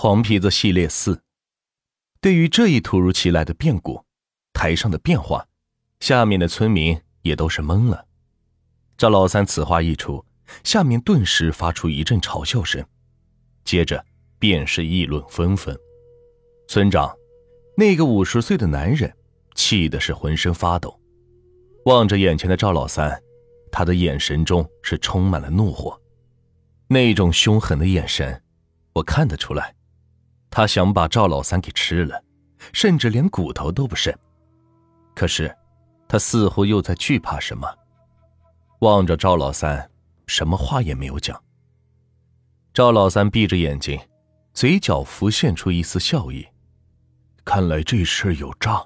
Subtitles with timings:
[0.00, 1.20] 黄皮子系列四，
[2.20, 4.04] 对于这一突如其来的变故，
[4.52, 5.48] 台上的变化，
[5.98, 8.06] 下面的村民也都是懵了。
[8.96, 10.24] 赵老三此话一出，
[10.62, 12.86] 下面顿时发出一阵嘲笑声，
[13.64, 14.06] 接着
[14.38, 15.76] 便是议论纷纷。
[16.68, 17.12] 村长，
[17.76, 19.12] 那个五十岁的男人，
[19.56, 20.96] 气的是浑身发抖，
[21.86, 23.20] 望着眼前的赵老三，
[23.72, 26.00] 他的眼神中是充满了怒火，
[26.86, 28.40] 那种凶狠的眼神，
[28.92, 29.74] 我看得出来。
[30.50, 32.22] 他想把赵老三给吃了，
[32.72, 34.12] 甚至连骨头都不剩。
[35.14, 35.54] 可是，
[36.08, 37.68] 他似乎又在惧怕什么。
[38.80, 39.90] 望着赵老三，
[40.26, 41.42] 什么话也没有讲。
[42.72, 44.00] 赵老三闭着眼睛，
[44.54, 46.46] 嘴角浮现出一丝笑意。
[47.44, 48.84] 看来这事有诈，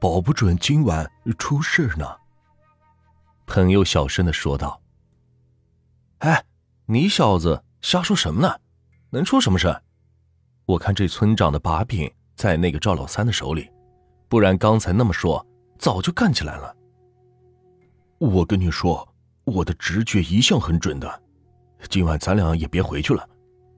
[0.00, 2.06] 保不准今晚出事呢。
[3.46, 4.80] 朋友小声的说道
[6.20, 6.44] ：“哎，
[6.86, 8.58] 你小子瞎说什么呢？
[9.10, 9.82] 能出什么事？”
[10.70, 13.68] 我看这村长的把柄在那个赵老三的手里，
[14.28, 15.44] 不然刚才那么说，
[15.80, 16.76] 早就干起来了。
[18.18, 19.06] 我跟你说，
[19.44, 21.22] 我的直觉一向很准的。
[21.88, 23.28] 今晚咱俩也别回去了，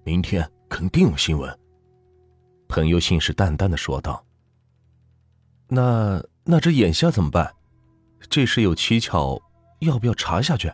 [0.05, 1.59] 明天肯定有新闻。
[2.69, 4.23] 朋友信誓旦旦的说道。
[5.69, 7.55] 那那这眼下怎么办？
[8.29, 9.41] 这事有蹊跷，
[9.81, 10.71] 要不要查下去？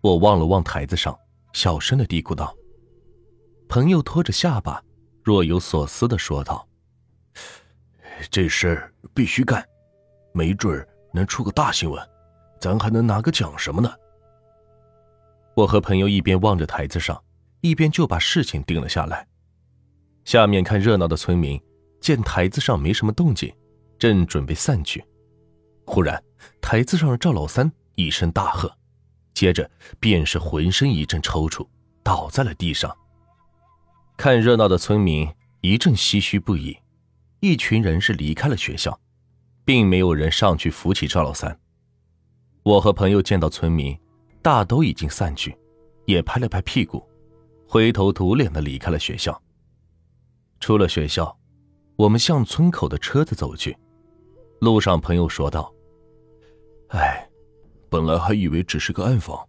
[0.00, 1.14] 我望了望台子上，
[1.52, 2.56] 小声的嘀咕道。
[3.68, 4.82] 朋友拖着下巴。
[5.26, 6.64] 若有所思的说道
[8.30, 8.80] ：“这事
[9.12, 9.66] 必须干，
[10.32, 12.00] 没准能出个大新闻，
[12.60, 13.92] 咱还能拿个奖什么呢？”
[15.56, 17.20] 我和朋友一边望着台子上，
[17.60, 19.26] 一边就把事情定了下来。
[20.24, 21.60] 下面看热闹的村民
[22.00, 23.52] 见台子上没什么动静，
[23.98, 25.04] 正准备散去，
[25.86, 26.22] 忽然
[26.60, 28.72] 台子上的赵老三一声大喝，
[29.34, 29.68] 接着
[29.98, 31.66] 便是浑身一阵抽搐，
[32.04, 32.96] 倒在了地上。
[34.16, 35.28] 看热闹的村民
[35.60, 36.76] 一阵唏嘘不已，
[37.40, 38.98] 一群人是离开了学校，
[39.62, 41.56] 并没有人上去扶起赵老三。
[42.62, 43.96] 我和朋友见到村民
[44.40, 45.54] 大都已经散去，
[46.06, 47.06] 也拍了拍屁股，
[47.68, 49.40] 灰头土脸的离开了学校。
[50.60, 51.38] 出了学校，
[51.96, 53.76] 我们向村口的车子走去。
[54.60, 55.70] 路上，朋友说道
[56.88, 57.28] ：“哎，
[57.90, 59.46] 本来还以为只是个暗访，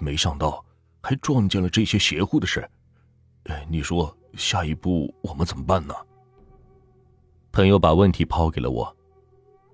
[0.00, 0.64] 没想到
[1.00, 2.68] 还撞见了这些邪乎的事。”
[3.44, 5.94] 哎，你说下一步我们怎么办呢？
[7.50, 8.96] 朋友把问题抛给了我，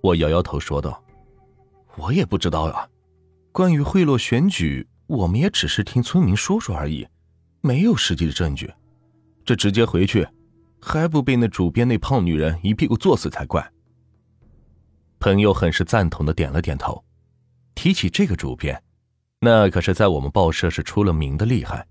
[0.01, 1.03] 我摇摇头说道
[1.97, 2.89] ：“我也不知道啊。
[3.53, 7.07] 关于贿赂选举，我们也只是听村民说说而已，
[7.61, 8.73] 没有实际的证据。
[9.45, 10.27] 这直接回去，
[10.81, 13.71] 还不被那主编那胖女人一屁股坐死才怪。”
[15.21, 17.05] 朋友很是赞同的点了点头。
[17.75, 18.83] 提起这个主编，
[19.41, 21.87] 那可是在我们报社是出了名的厉害。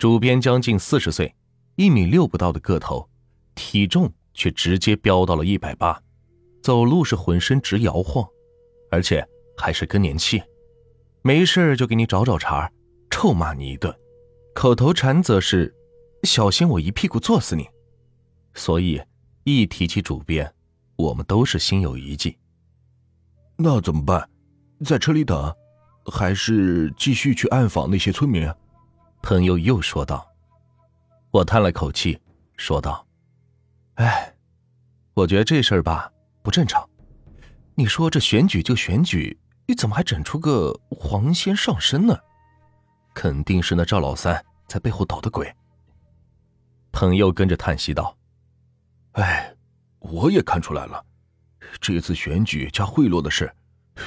[0.00, 1.34] 主编将近四十岁，
[1.76, 3.06] 一米六不到的个头，
[3.54, 6.02] 体重却直接飙到了一百八，
[6.62, 8.26] 走路是浑身直摇晃，
[8.90, 9.22] 而且
[9.58, 10.42] 还是更年期，
[11.20, 12.70] 没事就给你找找茬，
[13.10, 13.94] 臭骂你一顿，
[14.54, 15.70] 口头禅则是
[16.24, 17.68] “小心我一屁股坐死你”。
[18.56, 18.98] 所以
[19.44, 20.50] 一提起主编，
[20.96, 22.34] 我们都是心有余悸。
[23.58, 24.26] 那怎么办？
[24.82, 25.54] 在车里等，
[26.06, 28.50] 还是继续去暗访那些村民？
[29.22, 30.26] 朋友又说道
[31.30, 32.20] ：“我叹了口气，
[32.56, 33.06] 说道
[33.96, 34.34] ：‘哎，
[35.14, 36.10] 我觉得这事儿吧
[36.42, 36.88] 不正常。
[37.74, 42.18] 你说这选举就选举，你怎么还整出个黄仙上身呢？
[43.14, 45.54] 肯定是那赵老三在背后捣的鬼。’
[46.90, 48.16] 朋友跟着叹息道
[49.12, 49.54] ：‘哎，
[49.98, 51.04] 我也看出来了，
[51.80, 53.54] 这次选举加贿赂的事，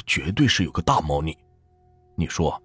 [0.05, 1.37] 绝对是有个大猫腻。
[2.15, 2.61] 你说？’”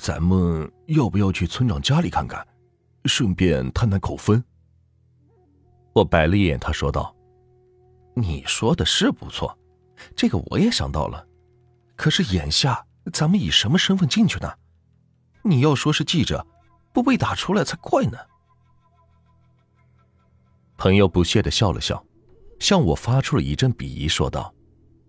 [0.00, 2.44] 咱们要不要去村长家里看看，
[3.04, 4.42] 顺便探探口风？
[5.92, 7.14] 我白了一眼，他说道
[8.16, 9.56] ：“你说的是不错，
[10.16, 11.26] 这个我也想到了。
[11.96, 14.50] 可是眼下咱们以什么身份进去呢？
[15.42, 16.46] 你要说是记者，
[16.94, 18.16] 不被打出来才怪呢。”
[20.78, 22.02] 朋友不屑的笑了笑，
[22.58, 24.54] 向我发出了一阵鄙夷，说道：“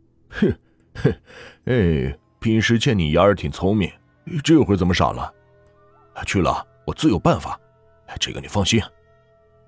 [0.32, 0.54] 哼
[0.96, 1.22] 哼，
[1.64, 3.90] 哎，平时见你丫儿挺聪明。”
[4.40, 5.34] 这会怎么傻了？
[6.26, 7.60] 去了，我自有办法。
[8.20, 8.82] 这个你放心。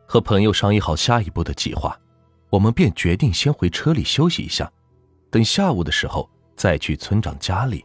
[0.05, 1.97] 和朋友商议好下一步的计划，
[2.49, 4.71] 我们便决定先回车里休息一下，
[5.31, 7.83] 等下午的时候再去村长家里。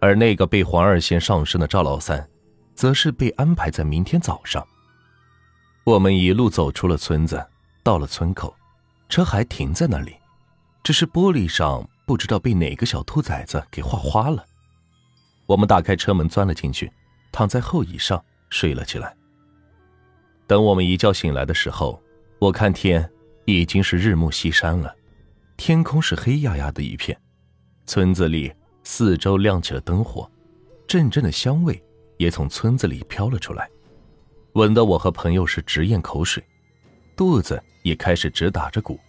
[0.00, 2.26] 而那个被黄二仙上身的赵老三，
[2.74, 4.66] 则是被安排在明天早上。
[5.84, 7.46] 我们一路走出了村子，
[7.84, 8.54] 到了村口，
[9.08, 10.16] 车还停在那里，
[10.82, 14.44] 只是玻璃上不知道被哪个小兔崽子给画花了。
[15.50, 16.88] 我们打开车门，钻了进去，
[17.32, 19.12] 躺在后椅上睡了起来。
[20.46, 22.00] 等我们一觉醒来的时候，
[22.38, 23.10] 我看天
[23.46, 24.94] 已经是日暮西山了，
[25.56, 27.20] 天空是黑压压的一片，
[27.84, 28.52] 村子里
[28.84, 30.30] 四周亮起了灯火，
[30.86, 31.82] 阵阵的香味
[32.16, 33.68] 也从村子里飘了出来，
[34.52, 36.40] 闻得我和朋友是直咽口水，
[37.16, 39.00] 肚子也开始直打着鼓。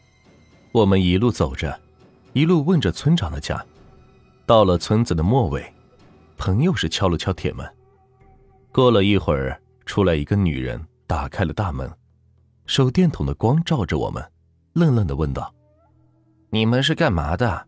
[0.72, 1.80] 我们一路走着，
[2.34, 3.64] 一路问着村长的家，
[4.48, 5.72] 到了村子的末尾，
[6.44, 7.72] 朋友是敲了敲铁门，
[8.72, 10.84] 过了一会儿，出来一个女人。
[11.06, 11.88] 打开了大门，
[12.66, 14.26] 手电筒的光照着我们，
[14.74, 15.54] 愣愣的问道
[16.50, 17.68] ：“你们是干嘛的？”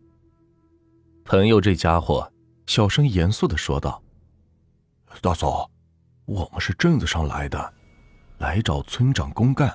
[1.24, 2.28] 朋友这家伙
[2.66, 4.02] 小声严肃的说道
[5.22, 5.70] ：“大嫂，
[6.24, 7.72] 我们是镇子上来的，
[8.38, 9.72] 来找村长公干。”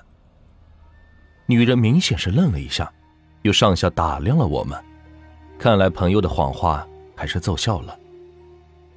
[1.47, 2.91] 女人明显是愣了一下，
[3.43, 4.77] 又上下打量了我们，
[5.57, 6.85] 看来朋友的谎话
[7.15, 7.97] 还是奏效了。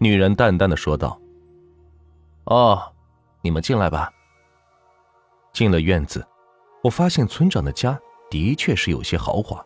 [0.02, 1.16] 女人淡淡的说道
[2.46, 2.92] ：“哦，
[3.40, 4.10] 你们进来吧。”
[5.54, 6.26] 进了院子，
[6.82, 7.96] 我发现村长的家
[8.28, 9.64] 的确是有些豪华。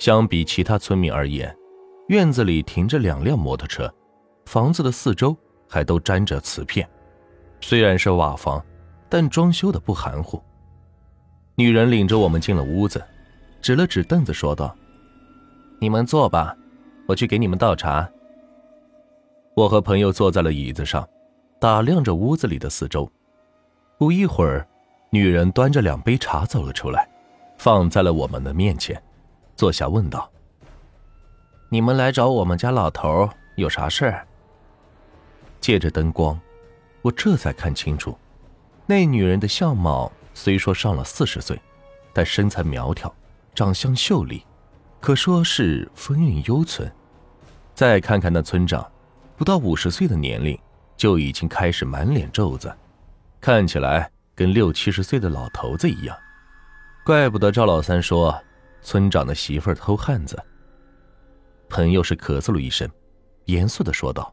[0.00, 1.56] 相比其他村民而言，
[2.08, 3.88] 院子里停着两辆摩托车，
[4.46, 5.36] 房子的四周
[5.68, 6.88] 还都粘着瓷片。
[7.60, 8.60] 虽然是瓦房，
[9.08, 10.42] 但装修的不含糊。
[11.54, 13.00] 女人领着我们进了屋子，
[13.60, 14.76] 指了指凳子，说道
[15.78, 16.52] ：“你们坐吧，
[17.06, 18.10] 我去给你们倒茶。”
[19.54, 21.08] 我和朋友坐在了椅子上，
[21.60, 23.10] 打量着屋子里的四周。
[23.98, 24.66] 不一会儿。
[25.14, 27.06] 女人端着两杯茶走了出来，
[27.58, 28.98] 放在了我们的面前，
[29.54, 30.26] 坐下问道
[31.68, 34.26] ：“你们来找我们家老头有啥事儿？”
[35.60, 36.40] 借着灯光，
[37.02, 38.16] 我这才看清楚，
[38.86, 41.60] 那女人的相貌虽说上了四十岁，
[42.14, 43.14] 但身材苗条，
[43.54, 44.42] 长相秀丽，
[44.98, 46.90] 可说是风韵犹存。
[47.74, 48.90] 再看看那村长，
[49.42, 50.56] 不到五十岁的年龄，
[50.96, 52.72] 就已经开始满脸皱子，
[53.40, 54.08] 看起来。
[54.36, 56.16] 跟六七十岁的老头子一样，
[57.04, 58.40] 怪不得赵老三说
[58.82, 60.40] 村长的媳妇儿偷汉子。
[61.68, 62.88] 朋友是咳嗽了一声，
[63.46, 64.32] 严肃的说道：“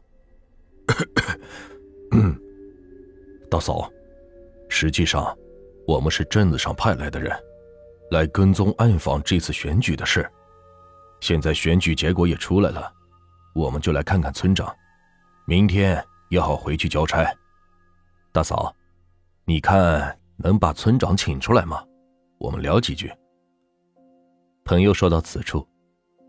[3.50, 3.90] 大嫂，
[4.68, 5.36] 实际上
[5.88, 7.36] 我们是镇子上派来的人，
[8.12, 10.30] 来跟踪暗访这次选举的事。
[11.18, 12.92] 现在选举结果也出来了，
[13.56, 14.72] 我们就来看看村长，
[15.50, 17.28] 明天也好回去交差。
[18.30, 18.72] 大嫂。”
[19.46, 21.84] 你看能把村长请出来吗？
[22.38, 23.12] 我们聊几句。
[24.64, 25.66] 朋友说到此处，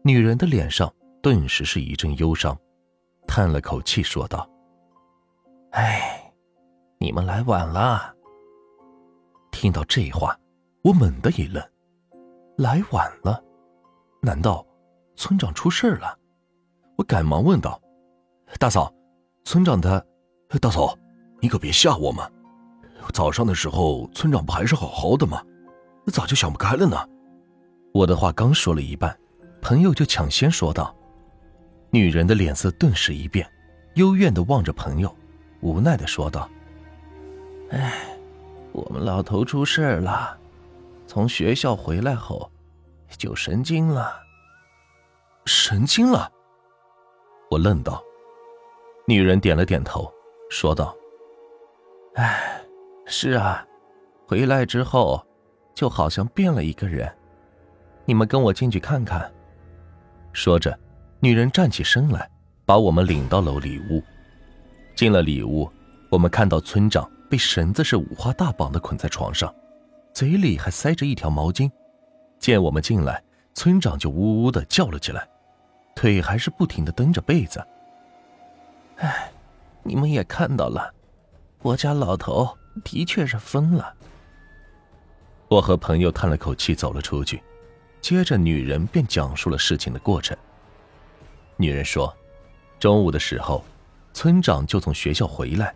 [0.03, 0.91] 女人的脸上
[1.21, 2.57] 顿时是一阵忧伤，
[3.27, 4.49] 叹了口气说道
[5.73, 6.33] ：“哎，
[6.97, 8.11] 你们来晚了。”
[9.53, 10.35] 听到这话，
[10.83, 11.63] 我猛地一愣，
[12.57, 13.39] 来晚了？
[14.19, 14.65] 难道
[15.15, 16.17] 村长出事了？
[16.97, 17.79] 我赶忙问道
[18.57, 18.91] ：“大嫂，
[19.43, 20.03] 村长他……
[20.59, 20.97] 大嫂，
[21.39, 22.25] 你可别吓我们。”
[23.13, 25.41] 早上的时候，村长不还是好好的吗？
[26.07, 26.97] 咋就想不开了呢？
[27.93, 29.17] 我的话刚说了一半，
[29.61, 30.95] 朋友就抢先说道。
[31.89, 33.49] 女人的脸色顿时一变，
[33.95, 35.13] 幽怨的望着朋友，
[35.61, 36.49] 无奈的说道
[37.71, 38.17] ：“哎，
[38.71, 40.37] 我们老头出事了，
[41.05, 42.49] 从学校回来后
[43.17, 44.13] 就神经了。
[45.45, 46.31] 神经了？”
[47.51, 48.01] 我愣道。
[49.11, 50.09] 女人点了点头，
[50.49, 50.95] 说道
[52.15, 52.57] ：“哎。”
[53.05, 53.67] 是啊，
[54.25, 55.21] 回来之后，
[55.75, 57.13] 就好像变了一个人。
[58.05, 59.29] 你们跟我进去看看。
[60.31, 60.79] 说着，
[61.19, 62.29] 女人站起身来，
[62.65, 64.01] 把我们领到了里屋。
[64.95, 65.69] 进了里屋，
[66.09, 69.53] 我们看到村长被绳子是五花大绑的捆在床上，
[70.13, 71.69] 嘴里还塞着一条毛巾。
[72.39, 73.21] 见我们进来，
[73.53, 75.27] 村长就呜呜的叫了起来，
[75.95, 77.61] 腿还是不停的蹬着被子。
[79.01, 79.31] 哎，
[79.83, 80.93] 你们也看到了，
[81.61, 82.57] 我家老头。
[82.85, 83.93] 的确是疯了。
[85.49, 87.43] 我和朋友叹了口气，走了出去。
[87.99, 90.37] 接着，女人便讲述了事情的过程。
[91.57, 92.15] 女人说，
[92.79, 93.61] 中午的时候，
[94.13, 95.75] 村长就从学校回来，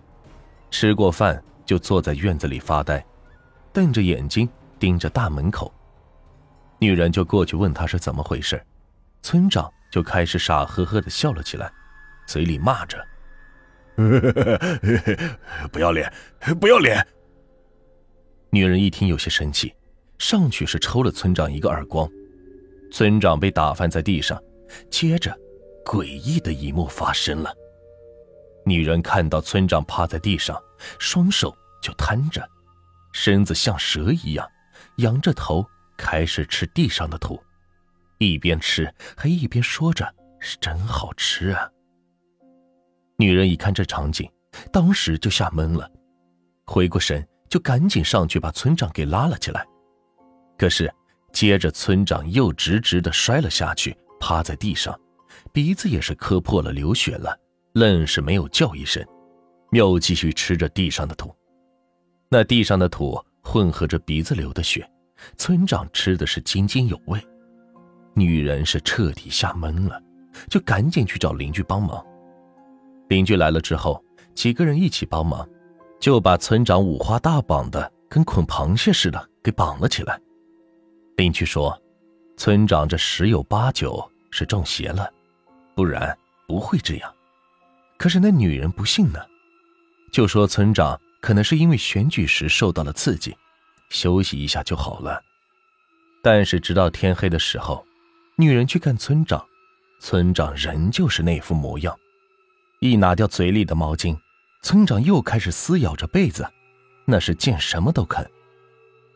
[0.72, 3.06] 吃过饭就坐在院子里发呆，
[3.74, 4.48] 瞪着眼睛
[4.80, 5.70] 盯着大门口。
[6.80, 8.66] 女人就过去问他是怎么回事，
[9.22, 11.70] 村长就开始傻呵呵的笑了起来，
[12.26, 13.06] 嘴里骂着。
[15.72, 16.12] 不要脸，
[16.60, 17.06] 不要脸！
[18.50, 19.74] 女人一听有些生气，
[20.18, 22.10] 上去是抽了村长一个耳光，
[22.92, 24.42] 村长被打翻在地上。
[24.90, 25.38] 接着，
[25.86, 27.54] 诡异的一幕发生了。
[28.66, 30.62] 女人看到村长趴在地上，
[31.00, 32.48] 双手就摊着，
[33.14, 34.50] 身子像蛇一样，
[34.98, 35.66] 仰着头
[35.98, 37.42] 开始吃地上的土，
[38.18, 40.12] 一边吃还一边说着
[40.42, 41.70] ：“是真好吃啊。”
[43.18, 44.30] 女人一看这场景，
[44.72, 45.90] 当时就吓懵了，
[46.66, 49.66] 回过神，就赶紧上去把村长给拉了起来。
[50.58, 50.94] 可是，
[51.32, 54.98] 接着村长又直直的摔了下去，趴在地上，
[55.52, 57.38] 鼻子也是磕破了，流血了，
[57.74, 59.06] 愣是没有叫一声，
[59.72, 61.34] 又继续吃着地上的土。
[62.30, 64.90] 那地上的土混合着鼻子流的血，
[65.38, 67.22] 村长吃的是津津有味。
[68.14, 70.02] 女人是彻底吓懵了，
[70.50, 72.04] 就赶紧去找邻居帮忙。
[73.08, 75.48] 邻居来了之后，几个人一起帮忙，
[76.00, 80.20] 就把村长五花大绑的跟捆螃蟹似的给绑了起来。
[81.18, 81.80] 邻居说，
[82.38, 85.10] 村长这十有八九是中邪了，
[85.76, 87.14] 不然不会这样。
[87.98, 89.20] 可是那女人不信呢，
[90.12, 93.36] 就说村长可能是因为选举时受到了刺激，
[93.90, 95.22] 休息一下就好了。
[96.22, 97.86] 但是直到天黑的时候。
[98.38, 99.42] 女人去看村长，
[100.02, 101.98] 村长仍旧是那副模样。
[102.86, 104.18] 一拿掉嘴里的毛巾，
[104.62, 106.48] 村长又开始撕咬着被子，
[107.06, 108.30] 那是见什么都啃。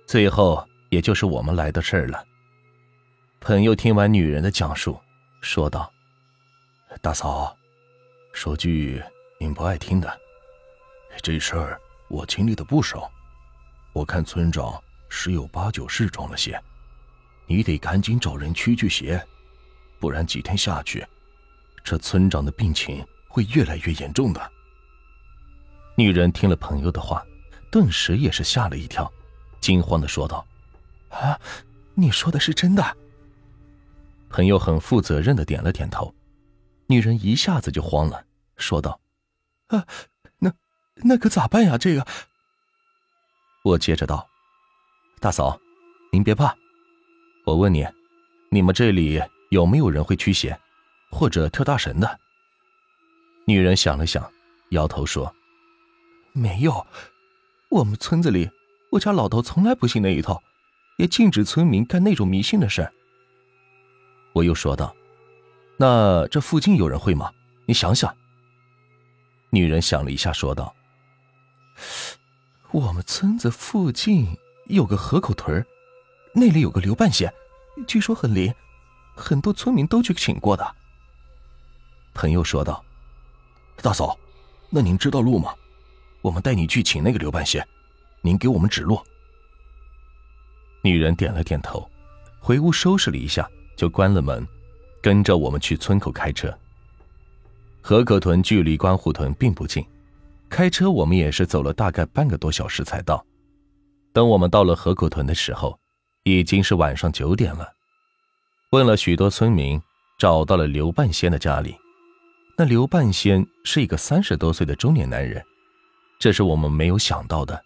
[0.06, 2.26] 最后，也就是我们来的事儿了。
[3.40, 5.00] 朋友听完女人的讲述，
[5.42, 5.92] 说道
[7.02, 7.56] ：“大嫂，
[8.34, 9.02] 说句
[9.40, 10.20] 您不爱听的，
[11.22, 13.10] 这事儿我经历的不少。
[13.94, 16.62] 我看村长十有八九是中了邪。”
[17.52, 19.20] 你得赶紧找人驱驱邪，
[20.00, 21.04] 不然几天下去，
[21.84, 24.52] 这村长的病情会越来越严重的。
[25.96, 27.26] 女人听了朋友的话，
[27.72, 29.10] 顿时也是吓了一跳，
[29.62, 30.46] 惊慌的说道
[31.10, 31.40] ：“啊，
[31.94, 32.98] 你说的是真的？”
[34.30, 36.14] 朋友很负责任的点了点头。
[36.88, 38.26] 女人一下子就慌了，
[38.58, 39.00] 说道
[39.68, 39.86] ：“啊，
[40.40, 40.52] 那
[40.96, 41.78] 那可咋办呀？
[41.78, 42.06] 这个……”
[43.64, 44.28] 我接着道
[45.22, 45.60] ：“大嫂，
[46.12, 46.56] 您别怕。”
[47.46, 47.86] 我问你，
[48.50, 50.58] 你们这里有没有人会驱邪，
[51.12, 52.20] 或者跳大神的？
[53.50, 54.32] 女人想了想，
[54.70, 55.36] 摇头说
[56.34, 56.86] ：“没有，
[57.70, 58.48] 我们村子里，
[58.92, 60.40] 我家老头从来不信那一套，
[61.00, 62.88] 也禁止村民干那种迷信的事。”
[64.34, 64.96] 我又说道
[65.78, 67.34] ：“那这附近有人会吗？
[67.66, 68.16] 你想想。”
[69.50, 70.76] 女人想了一下，说道
[72.70, 74.38] ：“我们村子附近
[74.68, 75.66] 有个河口屯
[76.36, 77.34] 那里有个刘半仙，
[77.88, 78.54] 据说很灵，
[79.16, 80.76] 很多村民都去请过的。
[82.14, 82.86] 朋友说道
[83.82, 84.18] ：“大嫂，
[84.70, 85.54] 那您知道路吗？
[86.22, 87.66] 我们带你去请那个刘半仙，
[88.22, 89.00] 您给我们指路。”
[90.84, 91.90] 女人点了点头，
[92.40, 94.48] 回屋收拾了一下，就关了门，
[95.02, 96.56] 跟着我们去村口开车。
[97.82, 99.86] 河口屯距离关户屯并不近，
[100.50, 103.26] 开车我们也是走了大概半个多小时才到。
[104.14, 105.78] 等我们到了河口屯的时候。
[106.24, 107.68] 已经是晚上九点了，
[108.72, 109.82] 问了许多村民，
[110.20, 111.76] 找到了刘半仙的家里。
[112.60, 115.42] 那刘半仙是一个三十多岁的中年男人，
[116.20, 117.64] 这是我们没有想到的。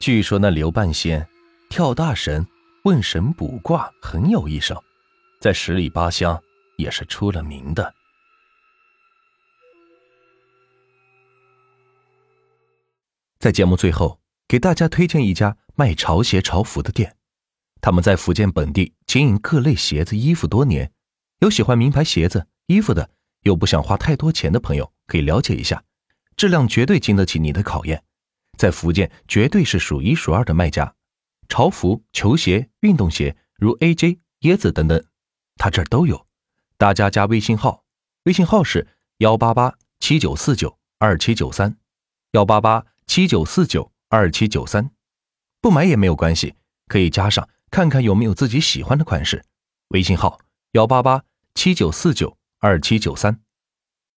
[0.00, 1.28] 据说那刘半仙
[1.68, 2.46] 跳大神、
[2.84, 4.82] 问神卜卦很有一手，
[5.38, 6.42] 在十里八乡
[6.78, 7.92] 也是出了名的。
[13.38, 14.18] 在节目最后，
[14.48, 17.18] 给大家推荐一家卖潮鞋、潮服的店。
[17.82, 20.90] 他们在福建本地经营各类鞋子、衣服多年，
[21.40, 23.10] 有喜欢名牌鞋子、衣服的，
[23.46, 25.84] 又不想花太多钱的朋友，可以了解一下，
[26.36, 28.02] 质量绝对经得起你的考验，
[28.58, 30.94] 在福建绝对是数一数二的卖家。
[31.48, 35.04] 潮服、球鞋、运动鞋，如 AJ、椰子等等，
[35.56, 36.26] 他这儿都有。
[36.76, 37.84] 大家加微信号，
[38.24, 38.88] 微信号是
[39.18, 41.76] 幺八八七九四九二七九三，
[42.32, 44.90] 幺八八七九四九二七九三，
[45.60, 46.56] 不买也没有关系，
[46.88, 47.48] 可以加上。
[47.70, 49.44] 看看有没有自己喜欢的款式，
[49.88, 50.40] 微信号
[50.72, 51.22] 幺八八
[51.54, 53.45] 七九四九二七九三。